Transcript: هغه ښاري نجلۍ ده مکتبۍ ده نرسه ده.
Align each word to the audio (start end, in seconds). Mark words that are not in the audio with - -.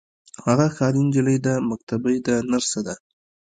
هغه 0.45 0.67
ښاري 0.75 1.01
نجلۍ 1.07 1.37
ده 1.45 1.53
مکتبۍ 1.69 2.17
ده 2.25 2.35
نرسه 2.51 2.79
ده. 2.87 2.95